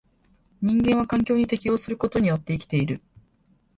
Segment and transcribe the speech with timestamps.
[0.63, 3.03] 人間は環境に適応することによって生きている。